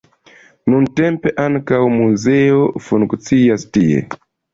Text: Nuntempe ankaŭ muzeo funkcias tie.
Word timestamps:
Nuntempe 0.73 1.33
ankaŭ 1.43 1.81
muzeo 1.97 2.63
funkcias 2.87 3.67
tie. 3.79 4.01